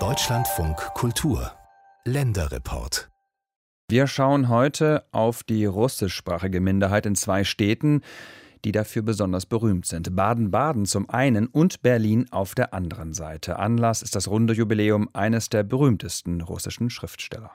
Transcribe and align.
Deutschlandfunk 0.00 0.76
Kultur 0.94 1.52
Länderreport 2.04 3.08
wir 3.88 4.08
schauen 4.08 4.48
heute 4.48 5.04
auf 5.12 5.44
die 5.44 5.64
russischsprachige 5.64 6.60
Minderheit 6.60 7.06
in 7.06 7.14
zwei 7.14 7.44
Städten, 7.44 8.00
die 8.64 8.72
dafür 8.72 9.02
besonders 9.02 9.46
berühmt 9.46 9.86
sind. 9.86 10.16
Baden-Baden 10.16 10.86
zum 10.86 11.08
einen 11.08 11.46
und 11.46 11.82
Berlin 11.82 12.26
auf 12.32 12.56
der 12.56 12.74
anderen 12.74 13.12
Seite. 13.12 13.60
Anlass 13.60 14.02
ist 14.02 14.16
das 14.16 14.26
runde 14.26 14.54
Jubiläum 14.54 15.08
eines 15.12 15.48
der 15.50 15.62
berühmtesten 15.62 16.40
russischen 16.40 16.90
Schriftsteller. 16.90 17.52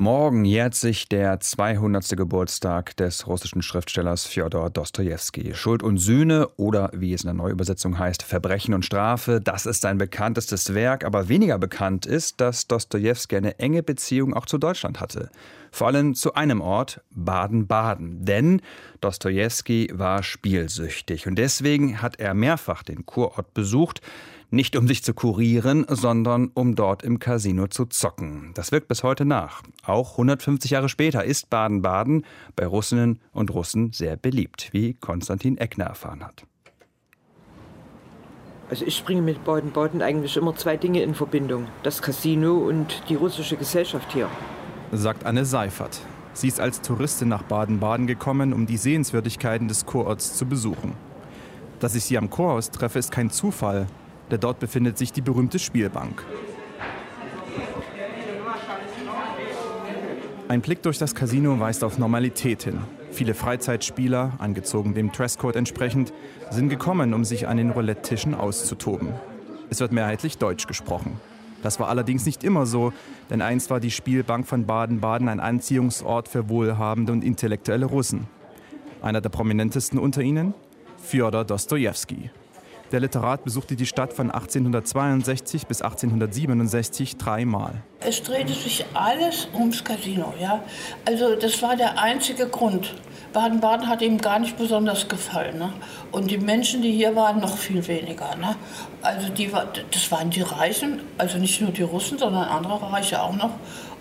Morgen 0.00 0.44
jährt 0.44 0.76
sich 0.76 1.08
der 1.08 1.40
200. 1.40 2.16
Geburtstag 2.16 2.96
des 2.98 3.26
russischen 3.26 3.62
Schriftstellers 3.62 4.26
Fjodor 4.26 4.70
Dostojewski. 4.70 5.56
Schuld 5.56 5.82
und 5.82 5.98
Sühne 5.98 6.46
oder 6.56 6.92
wie 6.94 7.12
es 7.12 7.24
in 7.24 7.26
der 7.26 7.34
Neuübersetzung 7.34 7.98
heißt, 7.98 8.22
Verbrechen 8.22 8.74
und 8.74 8.84
Strafe, 8.84 9.40
das 9.40 9.66
ist 9.66 9.80
sein 9.80 9.98
bekanntestes 9.98 10.72
Werk, 10.72 11.04
aber 11.04 11.28
weniger 11.28 11.58
bekannt 11.58 12.06
ist, 12.06 12.40
dass 12.40 12.68
Dostojewski 12.68 13.38
eine 13.38 13.58
enge 13.58 13.82
Beziehung 13.82 14.34
auch 14.34 14.46
zu 14.46 14.58
Deutschland 14.58 15.00
hatte. 15.00 15.30
Vor 15.72 15.88
allem 15.88 16.14
zu 16.14 16.32
einem 16.34 16.60
Ort, 16.60 17.00
Baden-Baden. 17.10 18.24
Denn 18.24 18.62
Dostojewski 19.00 19.90
war 19.92 20.22
spielsüchtig 20.22 21.26
und 21.26 21.34
deswegen 21.34 22.00
hat 22.00 22.20
er 22.20 22.34
mehrfach 22.34 22.84
den 22.84 23.04
Kurort 23.04 23.52
besucht, 23.52 24.00
nicht 24.50 24.76
um 24.76 24.88
sich 24.88 25.04
zu 25.04 25.12
kurieren, 25.12 25.84
sondern 25.88 26.50
um 26.54 26.74
dort 26.74 27.02
im 27.02 27.18
Casino 27.18 27.66
zu 27.66 27.84
zocken. 27.86 28.52
Das 28.54 28.72
wirkt 28.72 28.88
bis 28.88 29.02
heute 29.02 29.24
nach. 29.24 29.62
Auch 29.84 30.12
150 30.12 30.70
Jahre 30.70 30.88
später 30.88 31.24
ist 31.24 31.50
Baden-Baden 31.50 32.24
bei 32.56 32.66
Russinnen 32.66 33.20
und 33.32 33.52
Russen 33.52 33.92
sehr 33.92 34.16
beliebt, 34.16 34.70
wie 34.72 34.94
Konstantin 34.94 35.58
Eckner 35.58 35.84
erfahren 35.84 36.24
hat. 36.24 36.44
Also 38.70 38.84
ich 38.84 39.04
bringe 39.04 39.22
mit 39.22 39.44
Baden-Baden 39.44 40.02
eigentlich 40.02 40.36
immer 40.36 40.54
zwei 40.54 40.76
Dinge 40.76 41.02
in 41.02 41.14
Verbindung. 41.14 41.66
Das 41.82 42.02
Casino 42.02 42.54
und 42.54 43.02
die 43.08 43.14
russische 43.14 43.56
Gesellschaft 43.56 44.12
hier. 44.12 44.28
Sagt 44.92 45.24
Anne 45.24 45.44
Seifert. 45.44 46.00
Sie 46.34 46.48
ist 46.48 46.60
als 46.60 46.82
Touristin 46.82 47.28
nach 47.28 47.42
Baden-Baden 47.42 48.06
gekommen, 48.06 48.52
um 48.52 48.66
die 48.66 48.76
Sehenswürdigkeiten 48.76 49.68
des 49.68 49.86
Kurorts 49.86 50.36
zu 50.36 50.46
besuchen. 50.46 50.92
Dass 51.80 51.94
ich 51.94 52.04
sie 52.04 52.18
am 52.18 52.30
Kurhaus 52.30 52.70
treffe, 52.70 52.98
ist 52.98 53.10
kein 53.10 53.30
Zufall 53.30 53.86
denn 54.30 54.40
dort 54.40 54.58
befindet 54.60 54.98
sich 54.98 55.12
die 55.12 55.20
berühmte 55.20 55.58
Spielbank. 55.58 56.24
Ein 60.48 60.62
Blick 60.62 60.82
durch 60.82 60.96
das 60.96 61.14
Casino 61.14 61.60
weist 61.60 61.84
auf 61.84 61.98
Normalität 61.98 62.62
hin. 62.62 62.80
Viele 63.10 63.34
Freizeitspieler, 63.34 64.32
angezogen 64.38 64.94
dem 64.94 65.12
Dresscode 65.12 65.56
entsprechend, 65.56 66.12
sind 66.50 66.70
gekommen, 66.70 67.12
um 67.12 67.24
sich 67.24 67.46
an 67.48 67.58
den 67.58 67.70
Roulette-Tischen 67.70 68.34
auszutoben. 68.34 69.10
Es 69.68 69.80
wird 69.80 69.92
mehrheitlich 69.92 70.38
Deutsch 70.38 70.66
gesprochen. 70.66 71.20
Das 71.62 71.80
war 71.80 71.88
allerdings 71.88 72.24
nicht 72.24 72.44
immer 72.44 72.64
so, 72.64 72.92
denn 73.28 73.42
einst 73.42 73.70
war 73.70 73.80
die 73.80 73.90
Spielbank 73.90 74.46
von 74.46 74.64
Baden-Baden 74.64 75.28
ein 75.28 75.40
Anziehungsort 75.40 76.28
für 76.28 76.48
wohlhabende 76.48 77.12
und 77.12 77.24
intellektuelle 77.24 77.86
Russen. 77.86 78.26
Einer 79.02 79.20
der 79.20 79.28
prominentesten 79.30 79.98
unter 79.98 80.22
ihnen? 80.22 80.54
Fjodor 80.96 81.44
Dostojewski. 81.44 82.30
Der 82.90 83.00
Literat 83.00 83.44
besuchte 83.44 83.76
die 83.76 83.84
Stadt 83.84 84.14
von 84.14 84.30
1862 84.30 85.66
bis 85.66 85.82
1867 85.82 87.18
dreimal. 87.18 87.82
Es 88.00 88.22
drehte 88.22 88.54
sich 88.54 88.86
alles 88.94 89.46
ums 89.54 89.84
Casino. 89.84 90.32
Ja? 90.40 90.62
Also 91.04 91.36
das 91.36 91.60
war 91.60 91.76
der 91.76 92.00
einzige 92.00 92.46
Grund. 92.46 92.94
Baden-Baden 93.34 93.88
hat 93.88 94.00
ihm 94.00 94.16
gar 94.16 94.38
nicht 94.38 94.56
besonders 94.56 95.06
gefallen. 95.06 95.58
Ne? 95.58 95.70
Und 96.12 96.30
die 96.30 96.38
Menschen, 96.38 96.80
die 96.80 96.92
hier 96.92 97.14
waren, 97.14 97.40
noch 97.40 97.58
viel 97.58 97.86
weniger. 97.86 98.34
Ne? 98.36 98.56
Also 99.02 99.28
die, 99.28 99.50
das 99.90 100.10
waren 100.10 100.30
die 100.30 100.40
Reichen, 100.40 101.02
also 101.18 101.36
nicht 101.36 101.60
nur 101.60 101.72
die 101.72 101.82
Russen, 101.82 102.16
sondern 102.16 102.44
andere 102.44 102.90
Reiche 102.90 103.22
auch 103.22 103.36
noch. 103.36 103.50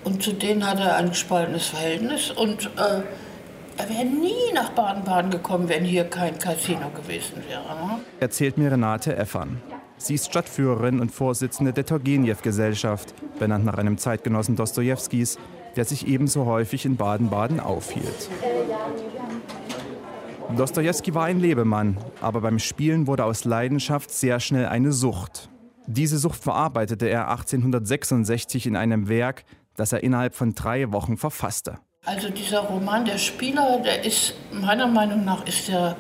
Und 0.05 0.23
zu 0.23 0.31
denen 0.31 0.65
hatte 0.65 0.83
er 0.83 0.95
ein 0.95 1.09
gespaltenes 1.09 1.67
Verhältnis. 1.67 2.31
Und 2.31 2.67
äh, 2.77 3.02
er 3.77 3.89
wäre 3.89 4.05
nie 4.05 4.54
nach 4.54 4.71
Baden-Baden 4.71 5.32
gekommen, 5.32 5.70
wenn 5.70 5.83
hier 5.83 6.05
kein 6.05 6.38
Casino 6.39 6.89
gewesen 6.89 7.43
wäre. 7.48 7.64
Ne? 7.64 7.99
Erzählt 8.20 8.58
mir 8.58 8.71
Renate 8.71 9.15
Effern. 9.15 9.61
Sie 9.98 10.15
ist 10.15 10.26
Stadtführerin 10.27 10.99
und 10.99 11.11
Vorsitzende 11.11 11.73
der 11.73 11.86
Turgenew-Gesellschaft, 11.86 13.14
benannt 13.39 13.66
nach 13.66 13.77
einem 13.77 13.98
Zeitgenossen 13.98 14.55
Dostojewskis, 14.55 15.37
der 15.76 15.86
sich 15.86 16.08
ebenso 16.08 16.45
häufig 16.45 16.86
in 16.86 16.98
Baden-Baden 16.98 17.60
aufhielt. 17.60 18.30
Dostojewski 20.55 21.14
war 21.14 21.26
ein 21.26 21.39
Lebemann, 21.39 21.98
aber 22.21 22.42
beim 22.42 22.58
Spielen 22.60 23.05
wurde 23.05 23.26
aus 23.26 23.43
Leidenschaft 23.43 24.11
sehr 24.11 24.39
schnell 24.39 24.67
eine 24.67 24.92
Sucht. 24.92 25.49
Diese 25.87 26.17
Sucht 26.17 26.43
verarbeitete 26.43 27.08
er 27.08 27.30
1866 27.30 28.66
in 28.66 28.76
einem 28.76 29.08
Werk, 29.10 29.45
das 29.76 29.93
er 29.93 30.04
innerhalb 30.04 30.36
von 30.36 30.54
drei 30.54 30.92
Wochen 30.92 31.17
verfasste. 31.17 31.80
Also 32.07 32.29
dieser 32.29 32.61
Roman 32.61 33.03
Der 33.03 33.17
Spieler, 33.17 33.81
der 33.83 34.05
ist 34.05 34.33
meiner 34.53 34.87
Meinung 34.87 35.25
nach 35.25 35.45
ist 35.45 35.67
der, 35.67 35.97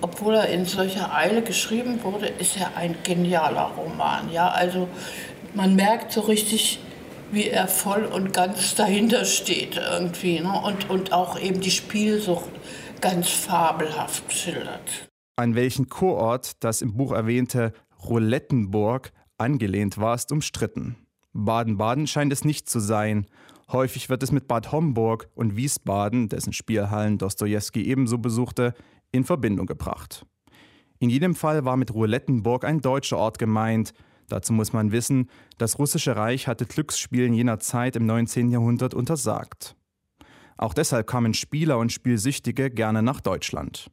obwohl 0.00 0.36
er 0.36 0.48
in 0.48 0.64
solcher 0.64 1.14
Eile 1.14 1.42
geschrieben 1.42 2.02
wurde, 2.02 2.28
ist 2.28 2.56
er 2.56 2.78
ein 2.78 2.96
genialer 3.02 3.72
Roman. 3.76 4.32
Ja, 4.32 4.48
also 4.48 4.88
man 5.52 5.76
merkt 5.76 6.12
so 6.12 6.22
richtig, 6.22 6.80
wie 7.30 7.46
er 7.48 7.68
voll 7.68 8.06
und 8.06 8.32
ganz 8.32 8.74
dahinter 8.74 9.26
steht 9.26 9.76
irgendwie 9.76 10.40
ne? 10.40 10.62
und, 10.64 10.88
und 10.88 11.12
auch 11.12 11.38
eben 11.38 11.60
die 11.60 11.70
Spielsucht 11.70 12.48
ganz 13.02 13.28
fabelhaft 13.28 14.32
schildert. 14.32 15.10
An 15.36 15.54
welchen 15.54 15.90
Kurort 15.90 16.52
das 16.64 16.80
im 16.80 16.96
Buch 16.96 17.12
erwähnte 17.12 17.74
Roulettenburg 18.02 19.12
angelehnt 19.36 19.98
war, 19.98 20.14
ist 20.14 20.32
umstritten. 20.32 20.96
Baden-Baden 21.34 22.06
scheint 22.06 22.32
es 22.32 22.46
nicht 22.46 22.70
zu 22.70 22.80
sein 22.80 23.26
Häufig 23.72 24.10
wird 24.10 24.22
es 24.22 24.32
mit 24.32 24.48
Bad 24.48 24.70
Homburg 24.70 25.28
und 25.34 25.56
Wiesbaden, 25.56 26.28
dessen 26.28 26.52
Spielhallen 26.52 27.16
Dostoevsky 27.16 27.82
ebenso 27.84 28.18
besuchte, 28.18 28.74
in 29.12 29.24
Verbindung 29.24 29.66
gebracht. 29.66 30.26
In 30.98 31.08
jedem 31.08 31.34
Fall 31.34 31.64
war 31.64 31.76
mit 31.76 31.92
Roulettenburg 31.92 32.64
ein 32.64 32.80
deutscher 32.80 33.16
Ort 33.16 33.38
gemeint. 33.38 33.92
Dazu 34.28 34.52
muss 34.52 34.72
man 34.72 34.92
wissen, 34.92 35.30
das 35.58 35.78
russische 35.78 36.16
Reich 36.16 36.48
hatte 36.48 36.66
Glücksspielen 36.66 37.32
jener 37.32 37.58
Zeit 37.60 37.96
im 37.96 38.06
19. 38.06 38.50
Jahrhundert 38.50 38.94
untersagt. 38.94 39.74
Auch 40.58 40.74
deshalb 40.74 41.06
kamen 41.06 41.34
Spieler 41.34 41.78
und 41.78 41.92
Spielsüchtige 41.92 42.70
gerne 42.70 43.02
nach 43.02 43.20
Deutschland. 43.20 43.90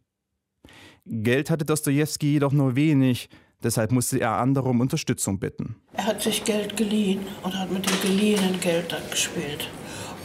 Geld 1.06 1.50
hatte 1.50 1.66
Dostoevsky 1.66 2.34
jedoch 2.34 2.52
nur 2.52 2.76
wenig, 2.76 3.30
Deshalb 3.62 3.92
musste 3.92 4.20
er 4.20 4.32
andere 4.38 4.70
um 4.70 4.80
Unterstützung 4.80 5.38
bitten. 5.40 5.76
Er 5.94 6.06
hat 6.06 6.22
sich 6.22 6.46
Geld 6.46 6.78
geliehen 6.78 7.20
und 7.44 7.60
hat 7.60 7.70
mit 7.72 7.90
dem 7.90 8.02
geliehenen 8.02 8.60
Geld 8.62 8.94
dann 8.94 9.02
gespielt. 9.12 9.70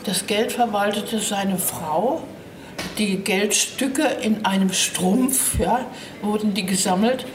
Das 0.04 0.26
Geld 0.26 0.52
verwaltete 0.52 1.18
seine 1.18 1.58
Frau. 1.58 2.22
Die 2.98 3.16
Geldstücke 3.16 4.04
in 4.22 4.44
einem 4.44 4.72
Strumpf 4.72 5.58
ja, 5.58 5.84
wurden 6.22 6.54
die 6.54 6.64
gesammelt. 6.64 7.26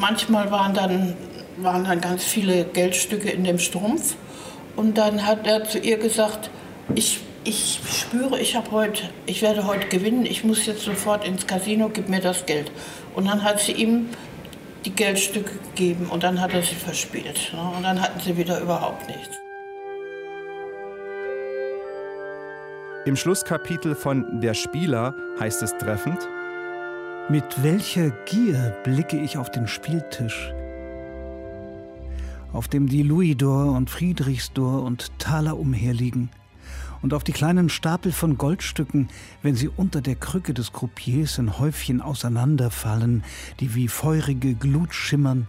Manchmal 0.00 0.50
waren 0.50 0.74
dann, 0.74 1.14
waren 1.58 1.84
dann 1.84 2.00
ganz 2.00 2.24
viele 2.24 2.64
Geldstücke 2.64 3.30
in 3.30 3.44
dem 3.44 3.60
Strumpf. 3.60 4.16
Und 4.74 4.98
dann 4.98 5.26
hat 5.26 5.46
er 5.46 5.64
zu 5.64 5.78
ihr 5.78 5.98
gesagt, 5.98 6.50
ich, 6.96 7.20
ich 7.44 7.80
spüre, 7.88 8.40
ich, 8.40 8.58
heute, 8.72 9.10
ich 9.26 9.42
werde 9.42 9.66
heute 9.66 9.86
gewinnen, 9.86 10.26
ich 10.26 10.42
muss 10.42 10.66
jetzt 10.66 10.82
sofort 10.82 11.24
ins 11.24 11.46
Casino, 11.46 11.88
gib 11.88 12.08
mir 12.08 12.20
das 12.20 12.46
Geld. 12.46 12.72
Und 13.14 13.26
dann 13.26 13.44
hat 13.44 13.60
sie 13.60 13.72
ihm 13.72 14.08
die 14.86 14.92
Geldstücke 14.92 15.58
gegeben 15.58 16.06
und 16.06 16.22
dann 16.22 16.40
hat 16.40 16.54
er 16.54 16.62
sie 16.62 16.76
verspielt. 16.76 17.52
Ne? 17.52 17.72
Und 17.76 17.82
dann 17.82 18.00
hatten 18.00 18.20
sie 18.20 18.36
wieder 18.36 18.60
überhaupt 18.60 19.06
nichts. 19.08 19.36
Im 23.04 23.16
Schlusskapitel 23.16 23.94
von 23.94 24.40
Der 24.40 24.54
Spieler 24.54 25.14
heißt 25.38 25.62
es 25.62 25.76
treffend, 25.78 26.28
Mit 27.28 27.62
welcher 27.62 28.10
Gier 28.26 28.76
blicke 28.84 29.18
ich 29.18 29.36
auf 29.36 29.50
den 29.50 29.66
Spieltisch, 29.66 30.52
auf 32.52 32.68
dem 32.68 32.88
die 32.88 33.02
Louisdor 33.02 33.72
und 33.72 33.90
Friedrichsdor 33.90 34.82
und 34.82 35.10
Taler 35.18 35.58
umherliegen– 35.58 36.30
und 37.06 37.14
auf 37.14 37.22
die 37.22 37.30
kleinen 37.30 37.68
Stapel 37.68 38.10
von 38.10 38.36
Goldstücken, 38.36 39.06
wenn 39.40 39.54
sie 39.54 39.68
unter 39.68 40.00
der 40.00 40.16
Krücke 40.16 40.52
des 40.52 40.72
Croupiers 40.72 41.38
in 41.38 41.56
Häufchen 41.56 42.02
auseinanderfallen, 42.02 43.22
die 43.60 43.76
wie 43.76 43.86
feurige 43.86 44.56
Glut 44.56 44.92
schimmern, 44.92 45.46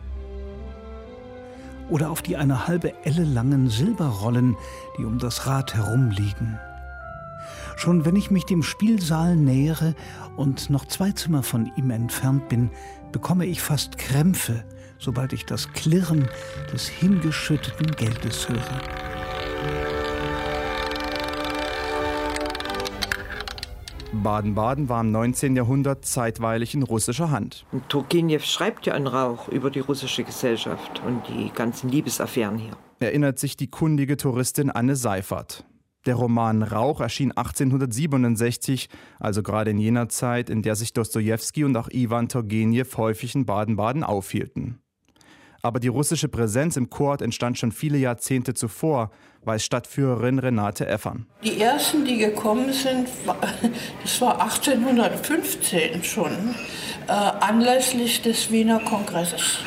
oder 1.89 2.12
auf 2.12 2.21
die 2.21 2.38
eine 2.38 2.68
halbe 2.68 2.94
Elle 3.06 3.24
langen 3.24 3.71
Silberrollen, 3.71 4.56
die 5.00 5.04
um 5.04 5.18
das 5.18 5.48
Rad 5.48 5.74
herumliegen. 5.74 6.59
Schon 7.75 8.06
wenn 8.06 8.15
ich 8.15 8.30
mich 8.30 8.45
dem 8.45 8.62
Spielsaal 8.62 9.36
nähere 9.36 9.95
und 10.36 10.69
noch 10.69 10.86
zwei 10.86 11.12
Zimmer 11.12 11.42
von 11.42 11.71
ihm 11.75 11.89
entfernt 11.89 12.50
bin, 12.50 12.69
bekomme 13.12 13.48
ich 13.48 13.63
fast 13.63 13.98
Krämpfe, 13.98 14.63
sobald 15.00 15.33
ich 15.33 15.44
das 15.48 15.74
Klirren 15.74 16.30
des 16.71 16.88
hingeschütteten 16.88 17.95
Geldes 17.95 18.48
höre. 18.48 19.97
Baden-Baden 24.24 24.90
war 24.90 25.02
im 25.02 25.12
19. 25.12 25.56
Jahrhundert 25.56 26.06
zeitweilig 26.06 26.74
in 26.74 26.84
russischer 26.84 27.31
Hand. 27.31 27.66
Und 27.72 27.90
Turgenev 27.90 28.46
schreibt 28.46 28.86
ja 28.86 28.94
einen 28.94 29.08
Rauch 29.08 29.48
über 29.48 29.69
die 29.69 29.80
russische 29.80 30.24
Gesellschaft 30.24 31.02
und 31.06 31.24
die 31.28 31.52
ganzen 31.54 31.90
Liebesaffären 31.90 32.58
hier. 32.58 32.72
Erinnert 33.00 33.40
sich 33.40 33.58
die 33.58 33.69
kundige 33.69 34.18
Touristin 34.18 34.69
Anne 34.72 34.96
Seifert. 34.96 35.66
Der 36.06 36.16
Roman 36.16 36.64
Rauch 36.64 37.02
erschien 37.02 37.31
1867, 37.31 38.88
also 39.19 39.44
gerade 39.44 39.72
in 39.72 39.78
jener 39.78 40.08
Zeit, 40.08 40.50
in 40.50 40.62
der 40.62 40.75
sich 40.75 40.94
Dostojewski 40.94 41.66
und 41.66 41.75
auch 41.75 41.90
Iwan 41.90 42.30
Turgenev 42.30 42.96
häufig 42.98 43.36
in 43.36 43.46
Baden-Baden 43.46 44.04
aufhielten. 44.04 44.80
Aber 45.62 45.80
die 45.80 45.88
russische 45.88 46.27
Präsenz 46.27 46.77
im 46.77 46.89
Kurort 46.89 47.21
entstand 47.21 47.57
schon 47.57 47.71
viele 47.71 47.98
Jahrzehnte 47.98 48.54
zuvor, 48.54 49.12
weiß 49.44 49.63
Stadtführerin 49.63 50.39
Renate 50.39 50.86
Effern. 50.88 51.25
Die 51.44 51.62
ersten, 51.62 52.06
die 52.06 52.18
gekommen 52.18 52.74
sind, 52.74 53.07
das 54.01 54.21
war 54.21 54.42
1815 54.42 56.04
schon, 56.04 56.31
äh, 57.07 57.12
anlässlich 57.12 58.21
des 58.21 58.51
Wiener 58.51 58.80
Kongresses. 58.80 59.59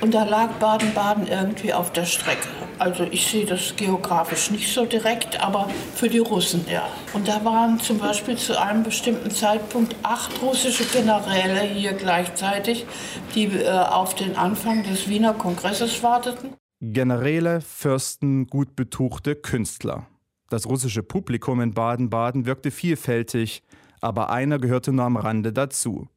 Und 0.00 0.12
da 0.12 0.24
lag 0.24 0.50
Baden-Baden 0.58 1.26
irgendwie 1.26 1.72
auf 1.72 1.92
der 1.92 2.04
Strecke. 2.04 2.48
Also 2.78 3.04
ich 3.04 3.26
sehe 3.26 3.46
das 3.46 3.76
geografisch 3.76 4.50
nicht 4.50 4.72
so 4.72 4.84
direkt, 4.84 5.40
aber 5.42 5.68
für 5.94 6.08
die 6.08 6.18
Russen 6.18 6.64
ja. 6.70 6.86
Und 7.12 7.28
da 7.28 7.44
waren 7.44 7.78
zum 7.80 7.98
Beispiel 7.98 8.36
zu 8.36 8.60
einem 8.60 8.82
bestimmten 8.82 9.30
Zeitpunkt 9.30 9.94
acht 10.02 10.42
russische 10.42 10.84
Generäle 10.84 11.60
hier 11.60 11.92
gleichzeitig, 11.92 12.86
die 13.34 13.46
äh, 13.46 13.68
auf 13.70 14.14
den 14.14 14.36
Anfang 14.36 14.82
des 14.82 15.08
Wiener 15.08 15.34
Kongresses 15.34 16.02
warteten. 16.02 16.54
Generäle, 16.80 17.60
Fürsten, 17.60 18.46
gut 18.46 18.76
betuchte 18.76 19.36
Künstler. 19.36 20.06
Das 20.50 20.66
russische 20.66 21.02
Publikum 21.02 21.60
in 21.60 21.72
Baden-Baden 21.72 22.46
wirkte 22.46 22.70
vielfältig, 22.70 23.62
aber 24.00 24.30
einer 24.30 24.58
gehörte 24.58 24.92
nur 24.92 25.04
am 25.04 25.16
Rande 25.16 25.52
dazu: 25.52 26.08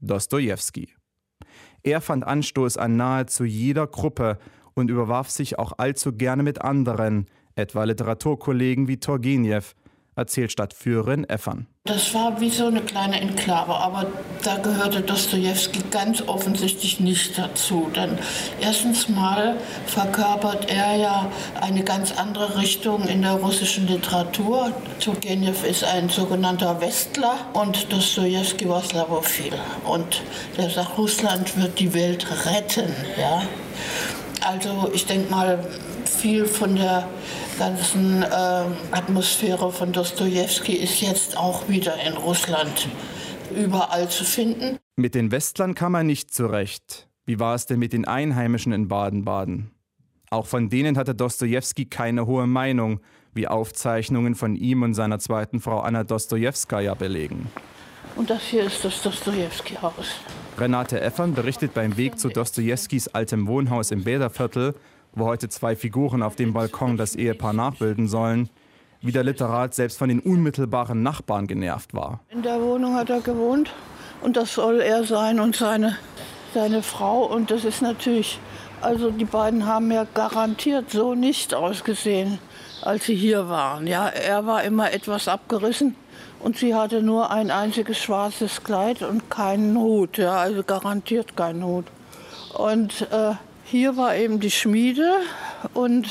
Dostojewski. 0.00 0.94
Er 1.82 2.00
fand 2.00 2.24
Anstoß 2.24 2.76
an 2.76 2.96
nahezu 2.96 3.44
jeder 3.44 3.86
Gruppe 3.88 4.38
und 4.74 4.90
überwarf 4.90 5.30
sich 5.30 5.58
auch 5.58 5.72
allzu 5.78 6.12
gerne 6.12 6.42
mit 6.42 6.62
anderen, 6.62 7.26
etwa 7.54 7.84
Literaturkollegen 7.84 8.88
wie 8.88 8.98
Turgenev, 8.98 9.74
erzählt 10.14 10.52
Stadtführerin 10.52 11.24
Effern. 11.24 11.66
Das 11.84 12.14
war 12.14 12.40
wie 12.40 12.50
so 12.50 12.66
eine 12.66 12.80
kleine 12.82 13.20
Enklave, 13.20 13.74
aber 13.74 14.06
da 14.44 14.58
gehörte 14.58 15.00
Dostoevsky 15.00 15.80
ganz 15.90 16.22
offensichtlich 16.28 17.00
nicht 17.00 17.36
dazu. 17.36 17.90
Denn 17.96 18.18
erstens 18.60 19.08
mal 19.08 19.56
verkörpert 19.86 20.70
er 20.70 20.96
ja 20.96 21.32
eine 21.60 21.82
ganz 21.82 22.12
andere 22.12 22.58
Richtung 22.58 23.08
in 23.08 23.22
der 23.22 23.32
russischen 23.32 23.88
Literatur. 23.88 24.70
Turgenev 25.00 25.64
ist 25.64 25.82
ein 25.82 26.08
sogenannter 26.08 26.80
Westler 26.80 27.34
und 27.54 27.92
Dostoevsky 27.92 28.68
war 28.68 28.82
Slavophil. 28.82 29.54
Und 29.84 30.22
der 30.56 30.70
sagt, 30.70 30.98
Russland 30.98 31.56
wird 31.60 31.80
die 31.80 31.92
Welt 31.94 32.24
retten. 32.46 32.94
Ja? 33.18 33.42
Also 34.44 34.90
ich 34.92 35.06
denke 35.06 35.30
mal, 35.30 35.64
viel 36.04 36.46
von 36.46 36.76
der 36.76 37.08
ganzen 37.58 38.22
äh, 38.22 38.26
Atmosphäre 38.90 39.72
von 39.72 39.92
Dostoevsky 39.92 40.72
ist 40.72 41.00
jetzt 41.00 41.36
auch 41.36 41.68
wieder 41.68 41.94
in 42.06 42.14
Russland 42.14 42.88
überall 43.54 44.08
zu 44.08 44.24
finden. 44.24 44.78
Mit 44.96 45.14
den 45.14 45.30
Westlern 45.30 45.74
kam 45.74 45.94
er 45.94 46.04
nicht 46.04 46.32
zurecht. 46.34 47.08
Wie 47.24 47.38
war 47.38 47.54
es 47.54 47.66
denn 47.66 47.78
mit 47.78 47.92
den 47.92 48.06
Einheimischen 48.06 48.72
in 48.72 48.88
Baden-Baden? 48.88 49.70
Auch 50.30 50.46
von 50.46 50.68
denen 50.70 50.96
hatte 50.96 51.14
Dostoevsky 51.14 51.86
keine 51.86 52.26
hohe 52.26 52.46
Meinung, 52.46 53.00
wie 53.34 53.48
Aufzeichnungen 53.48 54.34
von 54.34 54.56
ihm 54.56 54.82
und 54.82 54.94
seiner 54.94 55.18
zweiten 55.18 55.60
Frau 55.60 55.80
Anna 55.80 56.04
Dostojewskaja 56.04 56.94
belegen. 56.94 57.50
Und 58.16 58.30
das 58.30 58.42
hier 58.42 58.64
ist 58.64 58.84
das 58.84 59.02
Dostojewski-Haus. 59.02 60.20
Renate 60.58 61.00
Effern 61.00 61.34
berichtet 61.34 61.72
beim 61.72 61.96
Weg 61.96 62.18
zu 62.18 62.28
Dostojewskis 62.28 63.08
altem 63.08 63.46
Wohnhaus 63.46 63.90
im 63.90 64.04
Bäderviertel, 64.04 64.74
wo 65.14 65.24
heute 65.24 65.48
zwei 65.48 65.74
Figuren 65.76 66.22
auf 66.22 66.36
dem 66.36 66.52
Balkon 66.52 66.96
das 66.96 67.16
Ehepaar 67.16 67.54
nachbilden 67.54 68.06
sollen, 68.06 68.50
wie 69.00 69.12
der 69.12 69.24
Literat 69.24 69.74
selbst 69.74 69.98
von 69.98 70.10
den 70.10 70.20
unmittelbaren 70.20 71.02
Nachbarn 71.02 71.46
genervt 71.46 71.94
war. 71.94 72.20
In 72.30 72.42
der 72.42 72.60
Wohnung 72.60 72.94
hat 72.94 73.08
er 73.08 73.20
gewohnt 73.20 73.72
und 74.20 74.36
das 74.36 74.54
soll 74.54 74.80
er 74.80 75.04
sein 75.04 75.40
und 75.40 75.56
seine, 75.56 75.96
seine 76.52 76.82
Frau. 76.82 77.24
Und 77.24 77.50
das 77.50 77.64
ist 77.64 77.80
natürlich, 77.80 78.38
also 78.82 79.10
die 79.10 79.24
beiden 79.24 79.66
haben 79.66 79.90
ja 79.90 80.06
garantiert 80.14 80.90
so 80.90 81.14
nicht 81.14 81.54
ausgesehen, 81.54 82.38
als 82.82 83.06
sie 83.06 83.14
hier 83.14 83.48
waren. 83.48 83.86
Ja, 83.86 84.08
er 84.08 84.46
war 84.46 84.62
immer 84.64 84.92
etwas 84.92 85.28
abgerissen 85.28 85.96
und 86.40 86.58
sie 86.58 86.74
hatte 86.74 87.02
nur 87.02 87.30
ein 87.30 87.50
einziges 87.50 87.98
schwarzes 87.98 88.64
Kleid 88.64 89.02
und 89.02 89.30
keinen 89.30 89.76
Hut, 89.78 90.18
ja, 90.18 90.34
also 90.34 90.62
garantiert 90.62 91.36
keinen 91.36 91.64
Hut. 91.64 91.86
Und 92.54 93.02
äh, 93.12 93.34
hier 93.64 93.96
war 93.96 94.14
eben 94.16 94.40
die 94.40 94.50
Schmiede 94.50 95.10
und 95.72 96.08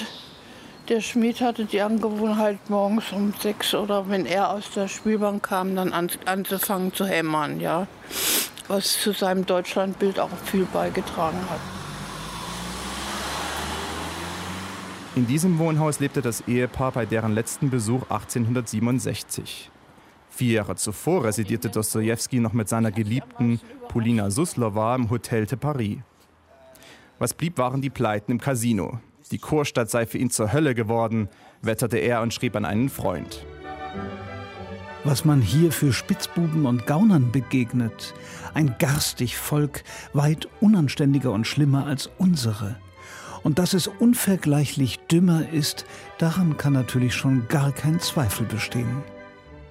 der 0.89 1.01
Schmied 1.01 1.41
hatte 1.41 1.65
die 1.65 1.81
Angewohnheit, 1.81 2.57
morgens 2.69 3.11
um 3.11 3.33
sechs 3.39 3.73
oder 3.73 4.09
wenn 4.09 4.25
er 4.25 4.49
aus 4.51 4.71
der 4.75 4.87
Spielbank 4.87 5.43
kam, 5.43 5.75
dann 5.75 5.93
an, 5.93 6.09
anzufangen 6.25 6.93
zu 6.93 7.05
hämmern, 7.05 7.59
ja. 7.59 7.87
Was 8.67 9.01
zu 9.01 9.11
seinem 9.11 9.45
Deutschlandbild 9.45 10.19
auch 10.19 10.29
viel 10.45 10.65
beigetragen 10.65 11.39
hat. 11.49 11.80
In 15.13 15.27
diesem 15.27 15.59
Wohnhaus 15.59 15.99
lebte 15.99 16.21
das 16.21 16.47
Ehepaar 16.47 16.93
bei 16.93 17.05
deren 17.05 17.33
letzten 17.33 17.69
Besuch 17.69 18.03
1867. 18.03 19.69
Vier 20.29 20.53
Jahre 20.53 20.77
zuvor 20.77 21.25
residierte 21.25 21.69
Dostojewski 21.69 22.39
noch 22.39 22.53
mit 22.53 22.69
seiner 22.69 22.91
Geliebten 22.91 23.59
Polina 23.89 24.31
Suslova 24.31 24.95
im 24.95 25.09
Hotel 25.09 25.45
de 25.45 25.57
Paris. 25.57 25.97
Was 27.19 27.33
blieb, 27.33 27.57
waren 27.57 27.81
die 27.81 27.89
Pleiten 27.89 28.31
im 28.31 28.39
Casino. 28.39 29.01
Die 29.31 29.37
Kurstadt 29.37 29.89
sei 29.89 30.05
für 30.05 30.17
ihn 30.17 30.29
zur 30.29 30.53
Hölle 30.53 30.73
geworden, 30.75 31.27
wetterte 31.61 31.97
er 31.97 32.21
und 32.21 32.33
schrieb 32.33 32.55
an 32.55 32.63
einen 32.63 32.87
Freund. 32.87 33.45
Was 35.03 35.25
man 35.25 35.41
hier 35.41 35.73
für 35.73 35.91
Spitzbuben 35.91 36.65
und 36.65 36.87
Gaunern 36.87 37.33
begegnet, 37.33 38.13
ein 38.53 38.75
garstig 38.79 39.35
Volk, 39.35 39.83
weit 40.13 40.47
unanständiger 40.61 41.33
und 41.33 41.45
schlimmer 41.45 41.85
als 41.85 42.09
unsere. 42.17 42.77
Und 43.43 43.59
dass 43.59 43.73
es 43.73 43.87
unvergleichlich 43.87 44.99
dümmer 45.11 45.49
ist, 45.51 45.85
daran 46.19 46.57
kann 46.57 46.73
natürlich 46.73 47.15
schon 47.15 47.47
gar 47.47 47.71
kein 47.71 47.99
Zweifel 47.99 48.45
bestehen. 48.45 49.03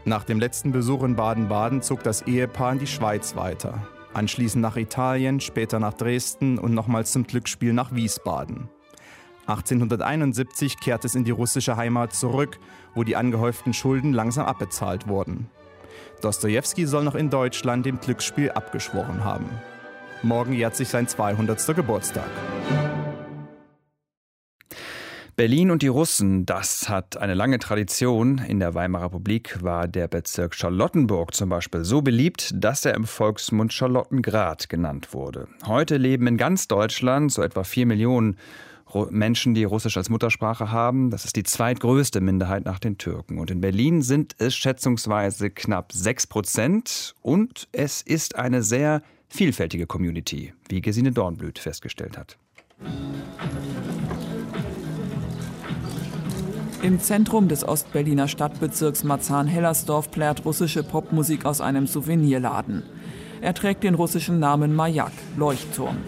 Nach 0.04 0.24
dem 0.24 0.40
letzten 0.40 0.72
Besuch 0.72 1.04
in 1.04 1.14
Baden-Baden 1.14 1.82
zog 1.82 2.02
das 2.02 2.22
Ehepaar 2.22 2.72
in 2.72 2.78
die 2.78 2.86
Schweiz 2.86 3.36
weiter 3.36 3.86
anschließend 4.14 4.62
nach 4.62 4.76
Italien, 4.76 5.40
später 5.40 5.78
nach 5.78 5.94
Dresden 5.94 6.58
und 6.58 6.74
nochmals 6.74 7.12
zum 7.12 7.26
Glücksspiel 7.26 7.72
nach 7.72 7.94
Wiesbaden. 7.94 8.68
1871 9.46 10.78
kehrt 10.78 11.04
es 11.04 11.14
in 11.14 11.24
die 11.24 11.30
russische 11.30 11.76
Heimat 11.76 12.14
zurück, 12.14 12.58
wo 12.94 13.02
die 13.02 13.16
angehäuften 13.16 13.72
Schulden 13.72 14.12
langsam 14.12 14.46
abbezahlt 14.46 15.08
wurden. 15.08 15.48
Dostoevsky 16.20 16.86
soll 16.86 17.02
noch 17.02 17.14
in 17.14 17.30
Deutschland 17.30 17.86
dem 17.86 17.98
Glücksspiel 17.98 18.50
abgeschworen 18.50 19.24
haben. 19.24 19.48
Morgen 20.22 20.52
jährt 20.52 20.76
sich 20.76 20.88
sein 20.88 21.08
200. 21.08 21.74
Geburtstag. 21.74 22.28
Berlin 25.40 25.70
und 25.70 25.80
die 25.80 25.88
Russen, 25.88 26.44
das 26.44 26.90
hat 26.90 27.16
eine 27.16 27.32
lange 27.32 27.58
Tradition. 27.58 28.36
In 28.46 28.60
der 28.60 28.74
Weimarer 28.74 29.06
Republik 29.06 29.62
war 29.62 29.88
der 29.88 30.06
Bezirk 30.06 30.54
Charlottenburg 30.54 31.34
zum 31.34 31.48
Beispiel 31.48 31.82
so 31.82 32.02
beliebt, 32.02 32.52
dass 32.54 32.84
er 32.84 32.92
im 32.92 33.06
Volksmund 33.06 33.72
Charlottengrad 33.72 34.68
genannt 34.68 35.14
wurde. 35.14 35.48
Heute 35.66 35.96
leben 35.96 36.26
in 36.26 36.36
ganz 36.36 36.68
Deutschland 36.68 37.32
so 37.32 37.40
etwa 37.40 37.64
vier 37.64 37.86
Millionen 37.86 38.36
Menschen, 39.08 39.54
die 39.54 39.64
Russisch 39.64 39.96
als 39.96 40.10
Muttersprache 40.10 40.70
haben. 40.70 41.08
Das 41.08 41.24
ist 41.24 41.36
die 41.36 41.44
zweitgrößte 41.44 42.20
Minderheit 42.20 42.66
nach 42.66 42.78
den 42.78 42.98
Türken. 42.98 43.38
Und 43.38 43.50
in 43.50 43.62
Berlin 43.62 44.02
sind 44.02 44.34
es 44.36 44.54
schätzungsweise 44.54 45.48
knapp 45.48 45.92
sechs 45.92 46.26
Prozent. 46.26 47.14
Und 47.22 47.66
es 47.72 48.02
ist 48.02 48.36
eine 48.36 48.62
sehr 48.62 49.00
vielfältige 49.30 49.86
Community, 49.86 50.52
wie 50.68 50.82
Gesine 50.82 51.12
Dornblüt 51.12 51.58
festgestellt 51.58 52.18
hat. 52.18 52.36
Im 56.82 56.98
Zentrum 56.98 57.48
des 57.48 57.62
Ostberliner 57.62 58.26
Stadtbezirks 58.26 59.04
Marzahn-Hellersdorf 59.04 60.10
plärt 60.10 60.46
russische 60.46 60.82
Popmusik 60.82 61.44
aus 61.44 61.60
einem 61.60 61.86
Souvenirladen. 61.86 62.84
Er 63.42 63.52
trägt 63.52 63.84
den 63.84 63.94
russischen 63.94 64.38
Namen 64.38 64.74
Majak, 64.74 65.12
Leuchtturm. 65.36 65.98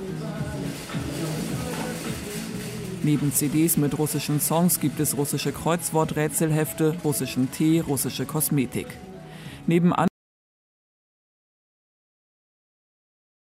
Neben 3.03 3.33
CDs 3.35 3.77
mit 3.77 3.99
russischen 3.99 4.41
Songs 4.41 4.81
gibt 4.81 4.99
es 4.99 5.19
russische 5.19 5.53
Kreuzworträtselhefte, 5.53 6.95
russischen 7.05 7.51
Tee, 7.51 7.81
russische 7.81 8.25
Kosmetik. 8.25 8.87
Nebenan 9.67 10.12